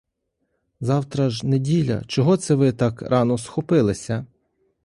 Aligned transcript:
Завтра 0.79 1.29
ж 1.29 1.47
неділя, 1.47 2.01
чого 2.07 2.37
це 2.37 2.55
ви 2.55 2.71
так 2.71 3.01
рано 3.01 3.37
схопилися? 3.37 4.25